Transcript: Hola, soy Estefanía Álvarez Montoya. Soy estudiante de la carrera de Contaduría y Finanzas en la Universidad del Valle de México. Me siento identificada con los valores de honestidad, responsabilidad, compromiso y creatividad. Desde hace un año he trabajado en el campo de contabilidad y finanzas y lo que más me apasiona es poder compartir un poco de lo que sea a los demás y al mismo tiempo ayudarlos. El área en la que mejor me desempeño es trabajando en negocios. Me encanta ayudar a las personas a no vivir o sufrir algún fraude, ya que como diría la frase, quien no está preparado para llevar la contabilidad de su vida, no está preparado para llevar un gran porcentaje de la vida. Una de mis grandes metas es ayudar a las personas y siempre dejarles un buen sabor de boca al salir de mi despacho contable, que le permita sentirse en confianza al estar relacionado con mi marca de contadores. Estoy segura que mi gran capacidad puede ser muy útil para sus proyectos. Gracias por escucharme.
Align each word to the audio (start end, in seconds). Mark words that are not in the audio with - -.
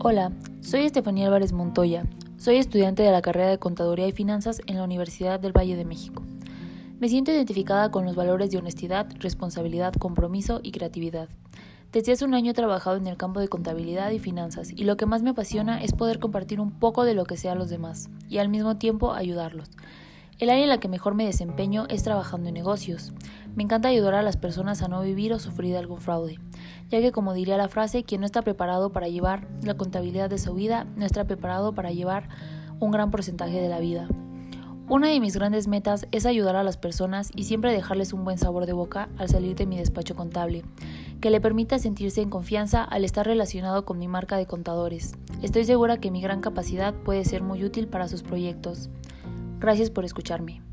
Hola, 0.00 0.30
soy 0.60 0.82
Estefanía 0.82 1.26
Álvarez 1.26 1.52
Montoya. 1.52 2.04
Soy 2.36 2.54
estudiante 2.54 3.02
de 3.02 3.10
la 3.10 3.20
carrera 3.20 3.48
de 3.48 3.58
Contaduría 3.58 4.06
y 4.06 4.12
Finanzas 4.12 4.62
en 4.68 4.76
la 4.76 4.84
Universidad 4.84 5.40
del 5.40 5.56
Valle 5.56 5.74
de 5.74 5.84
México. 5.84 6.22
Me 7.00 7.08
siento 7.08 7.32
identificada 7.32 7.90
con 7.90 8.04
los 8.04 8.14
valores 8.14 8.52
de 8.52 8.58
honestidad, 8.58 9.08
responsabilidad, 9.18 9.92
compromiso 9.94 10.60
y 10.62 10.70
creatividad. 10.70 11.28
Desde 11.90 12.12
hace 12.12 12.24
un 12.24 12.34
año 12.34 12.52
he 12.52 12.54
trabajado 12.54 12.96
en 12.96 13.08
el 13.08 13.16
campo 13.16 13.40
de 13.40 13.48
contabilidad 13.48 14.12
y 14.12 14.20
finanzas 14.20 14.70
y 14.70 14.84
lo 14.84 14.96
que 14.96 15.06
más 15.06 15.22
me 15.22 15.30
apasiona 15.30 15.82
es 15.82 15.94
poder 15.94 16.20
compartir 16.20 16.60
un 16.60 16.70
poco 16.70 17.02
de 17.02 17.14
lo 17.14 17.24
que 17.24 17.36
sea 17.36 17.52
a 17.52 17.56
los 17.56 17.68
demás 17.68 18.08
y 18.28 18.38
al 18.38 18.50
mismo 18.50 18.76
tiempo 18.76 19.14
ayudarlos. 19.14 19.68
El 20.38 20.50
área 20.50 20.62
en 20.62 20.68
la 20.68 20.78
que 20.78 20.86
mejor 20.86 21.14
me 21.14 21.26
desempeño 21.26 21.86
es 21.88 22.04
trabajando 22.04 22.46
en 22.46 22.54
negocios. 22.54 23.12
Me 23.56 23.64
encanta 23.64 23.88
ayudar 23.88 24.14
a 24.14 24.22
las 24.22 24.36
personas 24.36 24.80
a 24.82 24.86
no 24.86 25.02
vivir 25.02 25.32
o 25.32 25.40
sufrir 25.40 25.76
algún 25.76 26.00
fraude, 26.00 26.38
ya 26.90 27.00
que 27.00 27.12
como 27.12 27.34
diría 27.34 27.56
la 27.56 27.68
frase, 27.68 28.04
quien 28.04 28.20
no 28.20 28.26
está 28.26 28.42
preparado 28.42 28.90
para 28.92 29.08
llevar 29.08 29.46
la 29.62 29.74
contabilidad 29.74 30.30
de 30.30 30.38
su 30.38 30.54
vida, 30.54 30.86
no 30.96 31.04
está 31.04 31.24
preparado 31.24 31.74
para 31.74 31.92
llevar 31.92 32.28
un 32.80 32.90
gran 32.90 33.10
porcentaje 33.10 33.60
de 33.60 33.68
la 33.68 33.80
vida. 33.80 34.08
Una 34.88 35.08
de 35.08 35.20
mis 35.20 35.36
grandes 35.36 35.68
metas 35.68 36.06
es 36.12 36.24
ayudar 36.24 36.56
a 36.56 36.62
las 36.62 36.78
personas 36.78 37.30
y 37.34 37.44
siempre 37.44 37.74
dejarles 37.74 38.14
un 38.14 38.24
buen 38.24 38.38
sabor 38.38 38.64
de 38.64 38.72
boca 38.72 39.10
al 39.18 39.28
salir 39.28 39.54
de 39.54 39.66
mi 39.66 39.76
despacho 39.76 40.16
contable, 40.16 40.64
que 41.20 41.30
le 41.30 41.42
permita 41.42 41.78
sentirse 41.78 42.22
en 42.22 42.30
confianza 42.30 42.84
al 42.84 43.04
estar 43.04 43.26
relacionado 43.26 43.84
con 43.84 43.98
mi 43.98 44.08
marca 44.08 44.38
de 44.38 44.46
contadores. 44.46 45.12
Estoy 45.42 45.66
segura 45.66 45.98
que 45.98 46.10
mi 46.10 46.22
gran 46.22 46.40
capacidad 46.40 46.94
puede 46.94 47.26
ser 47.26 47.42
muy 47.42 47.64
útil 47.64 47.86
para 47.86 48.08
sus 48.08 48.22
proyectos. 48.22 48.88
Gracias 49.60 49.90
por 49.90 50.06
escucharme. 50.06 50.67